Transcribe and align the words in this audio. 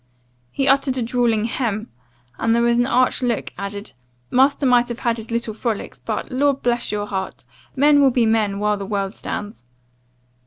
He 0.51 0.67
uttered 0.67 0.97
a 0.97 1.03
drawling 1.03 1.43
'Hem!' 1.43 1.91
and 2.39 2.55
then 2.55 2.63
with 2.63 2.79
an 2.79 2.87
arch 2.87 3.21
look, 3.21 3.53
added 3.55 3.91
'Master 4.31 4.65
might 4.65 4.89
have 4.89 4.97
had 4.97 5.17
his 5.17 5.29
little 5.29 5.53
frolics 5.53 5.99
but 5.99 6.31
Lord 6.31 6.63
bless 6.63 6.91
your 6.91 7.05
heart! 7.05 7.45
men 7.75 8.01
would 8.01 8.13
be 8.13 8.25
men 8.25 8.57
while 8.57 8.77
the 8.77 8.85
world 8.87 9.13
stands. 9.13 9.63